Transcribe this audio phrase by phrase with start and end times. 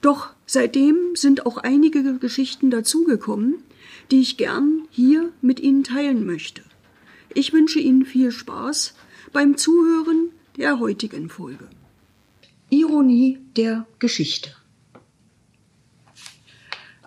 [0.00, 3.56] Doch seitdem sind auch einige Geschichten dazugekommen,
[4.10, 6.62] die ich gern hier mit Ihnen teilen möchte.
[7.34, 8.94] Ich wünsche Ihnen viel Spaß
[9.32, 11.68] beim Zuhören der heutigen Folge.
[12.70, 14.50] Ironie der Geschichte.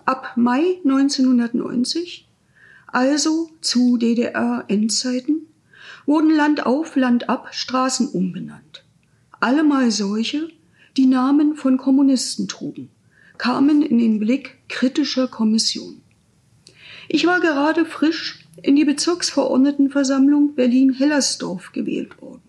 [0.05, 2.27] Ab Mai 1990,
[2.87, 5.47] also zu DDR-Endzeiten,
[6.05, 8.83] wurden Land auf, Land ab Straßen umbenannt.
[9.39, 10.49] Allemal solche,
[10.97, 12.89] die Namen von Kommunisten trugen,
[13.37, 16.01] kamen in den Blick kritischer Kommission.
[17.07, 22.41] Ich war gerade frisch in die Bezirksverordnetenversammlung Berlin-Hellersdorf gewählt worden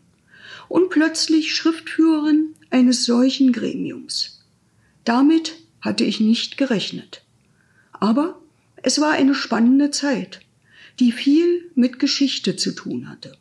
[0.68, 4.42] und plötzlich Schriftführerin eines solchen Gremiums.
[5.04, 7.22] Damit hatte ich nicht gerechnet.
[7.92, 8.40] Aber
[8.76, 10.40] es war eine spannende Zeit,
[10.98, 13.32] die viel mit Geschichte zu tun hatte.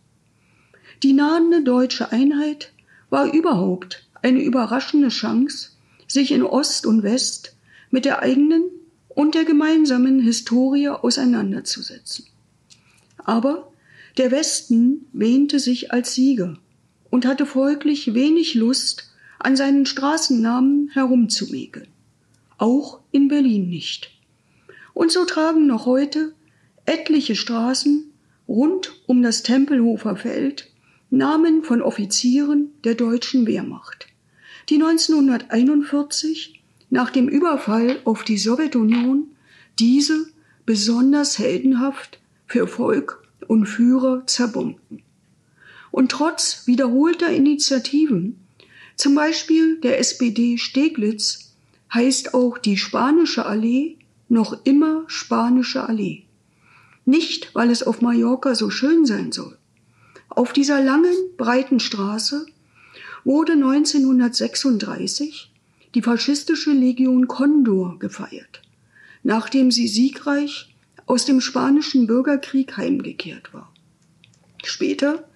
[1.04, 2.74] Die nahende deutsche Einheit
[3.10, 5.72] war überhaupt eine überraschende Chance,
[6.08, 7.56] sich in Ost und West
[7.92, 8.64] mit der eigenen
[9.10, 12.26] und der gemeinsamen Historie auseinanderzusetzen.
[13.18, 13.72] Aber
[14.18, 16.58] der Westen wähnte sich als Sieger
[17.10, 19.06] und hatte folglich wenig Lust,
[19.40, 21.88] an seinen Straßennamen herumzumäkeln.
[22.58, 24.12] Auch in Berlin nicht.
[24.94, 26.34] Und so tragen noch heute
[26.86, 28.12] etliche Straßen
[28.48, 30.70] rund um das Tempelhofer Feld
[31.10, 34.09] Namen von Offizieren der deutschen Wehrmacht,
[34.70, 39.28] die 1941 nach dem Überfall auf die Sowjetunion
[39.80, 40.28] diese
[40.66, 45.02] besonders heldenhaft für Volk und Führer zerbombten.
[45.92, 48.40] Und trotz wiederholter Initiativen,
[48.96, 51.56] zum Beispiel der SPD Steglitz,
[51.92, 56.24] heißt auch die Spanische Allee noch immer Spanische Allee.
[57.06, 59.58] Nicht, weil es auf Mallorca so schön sein soll,
[60.30, 62.46] auf dieser langen, breiten Straße
[63.24, 65.52] wurde 1936
[65.96, 68.62] die faschistische Legion Condor gefeiert,
[69.24, 70.76] nachdem sie siegreich
[71.06, 73.74] aus dem spanischen Bürgerkrieg heimgekehrt war.
[74.64, 75.28] Später,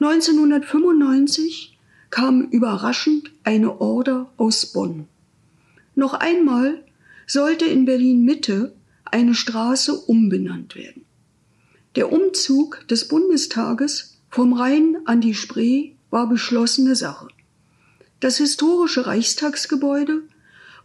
[0.00, 1.78] 1995,
[2.10, 5.08] kam überraschend eine Order aus Bonn.
[5.94, 6.84] Noch einmal
[7.26, 8.74] sollte in Berlin Mitte
[9.04, 11.04] eine Straße umbenannt werden.
[11.96, 17.26] Der Umzug des Bundestages vom Rhein an die Spree war beschlossene Sache.
[18.20, 20.22] Das historische Reichstagsgebäude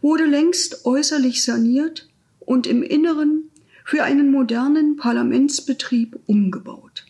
[0.02, 2.08] wurde längst äußerlich saniert
[2.40, 3.44] und im Inneren
[3.84, 7.06] für einen modernen Parlamentsbetrieb umgebaut.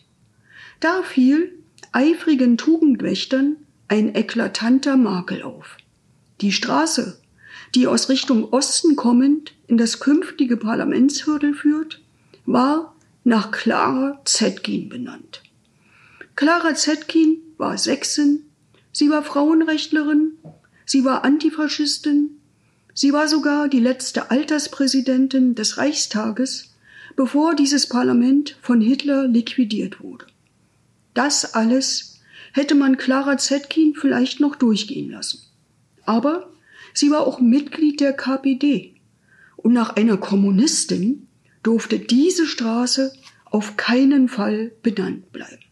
[0.79, 1.57] Da fiel
[1.93, 3.55] eifrigen Tugendwächtern
[3.87, 5.77] ein eklatanter Makel auf.
[6.41, 7.19] Die Straße,
[7.73, 12.03] die aus Richtung Osten kommend in das künftige Parlamentsviertel führt,
[12.45, 15.41] war nach Clara Zetkin benannt.
[16.35, 18.43] Clara Zetkin war Sechsin,
[18.91, 20.33] sie war Frauenrechtlerin,
[20.85, 22.41] sie war Antifaschistin,
[22.93, 26.73] sie war sogar die letzte Alterspräsidentin des Reichstages,
[27.15, 30.25] bevor dieses Parlament von Hitler liquidiert wurde.
[31.13, 32.19] Das alles
[32.51, 35.39] hätte man Clara Zetkin vielleicht noch durchgehen lassen.
[36.03, 36.51] Aber
[36.93, 38.95] sie war auch Mitglied der KPD
[39.55, 41.27] und nach einer Kommunistin
[41.63, 43.13] durfte diese Straße
[43.45, 45.63] auf keinen Fall benannt bleiben.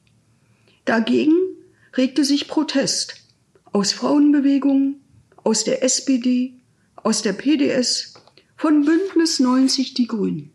[0.85, 1.48] Dagegen
[1.95, 3.15] regte sich Protest
[3.71, 5.01] aus Frauenbewegungen,
[5.43, 6.53] aus der SPD,
[6.95, 8.13] aus der PDS,
[8.55, 10.51] von Bündnis 90 Die Grünen.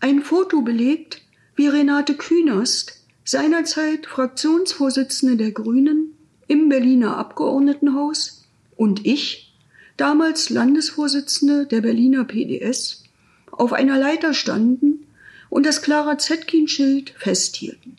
[0.00, 1.22] Ein Foto belegt,
[1.56, 6.14] wie Renate Künast, seinerzeit Fraktionsvorsitzende der Grünen
[6.46, 8.44] im Berliner Abgeordnetenhaus,
[8.76, 9.52] und ich,
[9.96, 13.02] damals Landesvorsitzende der Berliner PDS,
[13.50, 15.06] auf einer Leiter standen
[15.50, 17.96] und das Clara Zetkin-Schild festhielten.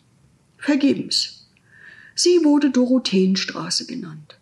[0.56, 1.39] Vergebens.
[2.22, 4.38] Sie wurde Dorotheenstraße genannt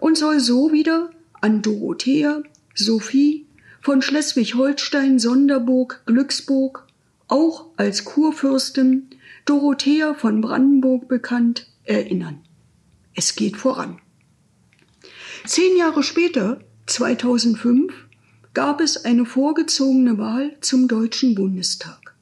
[0.00, 1.08] und soll so wieder
[1.40, 2.42] an Dorothea,
[2.74, 3.46] Sophie
[3.80, 6.86] von Schleswig-Holstein, Sonderburg, Glücksburg,
[7.26, 9.08] auch als Kurfürstin
[9.46, 12.44] Dorothea von Brandenburg bekannt, erinnern.
[13.14, 13.98] Es geht voran.
[15.46, 17.94] Zehn Jahre später, 2005,
[18.52, 22.14] gab es eine vorgezogene Wahl zum Deutschen Bundestag.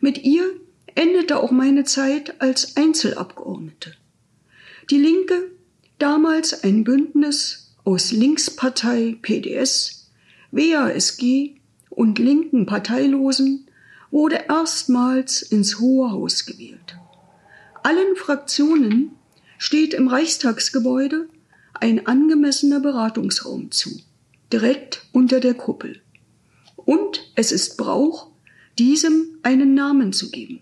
[0.00, 0.50] Mit ihr
[0.94, 3.96] endete auch meine Zeit als Einzelabgeordnete.
[4.90, 5.50] Die Linke,
[5.98, 10.10] damals ein Bündnis aus Linkspartei PDS,
[10.50, 11.56] WASG
[11.88, 13.66] und linken Parteilosen
[14.10, 16.98] wurde erstmals ins Hohe Haus gewählt.
[17.82, 19.12] Allen Fraktionen
[19.58, 21.28] steht im Reichstagsgebäude
[21.74, 23.90] ein angemessener Beratungsraum zu,
[24.52, 26.02] direkt unter der Kuppel.
[26.76, 28.30] Und es ist Brauch,
[28.78, 30.60] diesem einen Namen zu geben.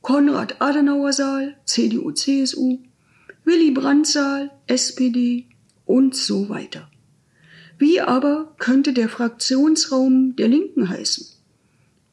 [0.00, 2.78] Konrad-Adenauer-Saal, CDU-CSU,
[3.44, 5.46] Willy Brandt-Saal, SPD
[5.84, 6.90] und so weiter.
[7.78, 11.26] Wie aber könnte der Fraktionsraum der Linken heißen?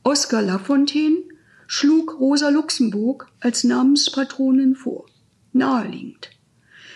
[0.03, 1.23] Oskar Lafontaine
[1.67, 5.05] schlug Rosa Luxemburg als Namenspatronin vor.
[5.53, 6.31] Naheliegend.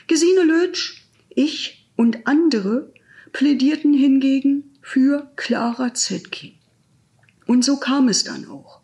[0.07, 2.91] Gesine Lötsch, ich und andere
[3.31, 6.53] plädierten hingegen für Clara Zetkin.
[7.45, 8.81] Und so kam es dann auch.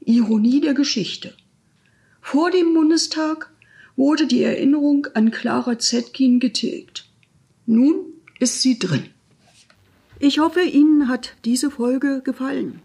[0.00, 1.34] Ironie der Geschichte.
[2.20, 3.51] Vor dem Bundestag
[3.96, 7.06] wurde die Erinnerung an Clara Zetkin getilgt.
[7.66, 7.96] Nun
[8.40, 9.04] ist sie drin.
[10.18, 12.80] Ich hoffe, Ihnen hat diese Folge gefallen.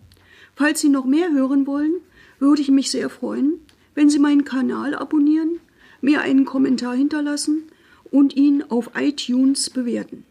[0.55, 1.93] Falls Sie noch mehr hören wollen,
[2.39, 3.59] würde ich mich sehr freuen,
[3.93, 5.59] wenn Sie meinen Kanal abonnieren,
[6.01, 7.63] mir einen Kommentar hinterlassen
[8.11, 10.23] und ihn auf iTunes bewerten.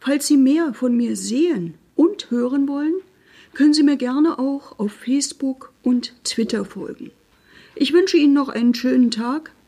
[0.00, 2.94] Falls Sie mehr von mir sehen und hören wollen,
[3.54, 7.10] können Sie mir gerne auch auf Facebook und Twitter folgen.
[7.74, 9.52] Ich wünsche Ihnen noch einen schönen Tag.